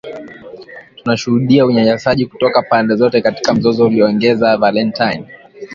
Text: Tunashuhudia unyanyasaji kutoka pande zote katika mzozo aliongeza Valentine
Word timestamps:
Tunashuhudia 0.97 1.65
unyanyasaji 1.65 2.25
kutoka 2.25 2.61
pande 2.61 2.95
zote 2.95 3.21
katika 3.21 3.53
mzozo 3.53 3.85
aliongeza 3.85 4.57
Valentine 4.57 5.25